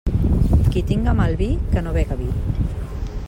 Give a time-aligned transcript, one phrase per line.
[0.75, 2.31] Qui tinga mal vi, que no bega vi.